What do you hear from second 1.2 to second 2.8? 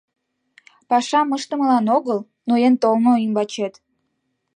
ыштымылан огыл, ноен